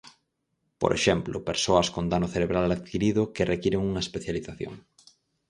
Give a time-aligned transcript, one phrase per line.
[0.81, 4.73] Por exemplo, persoas con dano cerebral adquirido que requiren unha especialización.